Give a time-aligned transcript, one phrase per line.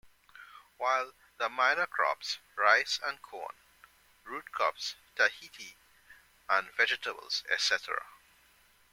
[0.77, 3.53] While the minor products, rice and corn,
[4.23, 5.77] root crops, Tahiti
[6.49, 8.03] and vegetables, etc.